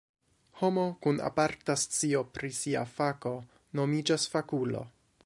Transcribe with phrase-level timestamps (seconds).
[0.61, 3.37] Homo kun aparta scio pri sia fako
[3.81, 4.87] nomiĝas fakulo.